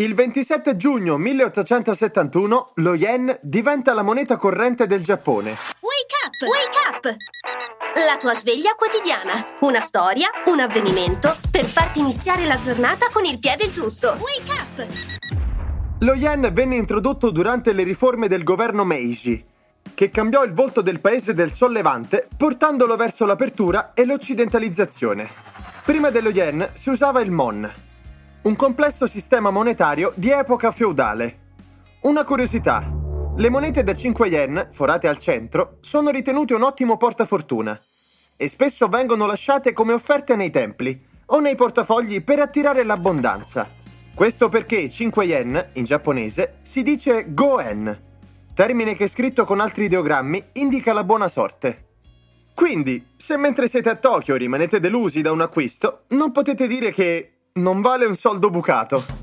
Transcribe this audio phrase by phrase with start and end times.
[0.00, 5.50] Il 27 giugno 1871 lo yen diventa la moneta corrente del Giappone.
[5.50, 6.40] Wake up!
[6.48, 7.16] Wake up!
[8.06, 9.56] La tua sveglia quotidiana.
[9.60, 14.16] Una storia, un avvenimento per farti iniziare la giornata con il piede giusto.
[14.18, 14.86] Wake up!
[15.98, 19.44] Lo yen venne introdotto durante le riforme del governo Meiji,
[19.92, 25.28] che cambiò il volto del paese del sollevante portandolo verso l'apertura e l'occidentalizzazione.
[25.84, 27.70] Prima dello yen si usava il mon,
[28.42, 31.48] un complesso sistema monetario di epoca feudale.
[32.02, 32.90] Una curiosità.
[33.36, 37.78] Le monete da 5 yen, forate al centro, sono ritenute un ottimo portafortuna
[38.36, 43.68] e spesso vengono lasciate come offerte nei templi o nei portafogli per attirare l'abbondanza.
[44.14, 48.02] Questo perché 5 yen, in giapponese, si dice goen,
[48.54, 51.88] termine che scritto con altri ideogrammi indica la buona sorte.
[52.54, 57.39] Quindi, se mentre siete a Tokyo rimanete delusi da un acquisto, non potete dire che
[57.60, 59.19] non vale un soldo bucato.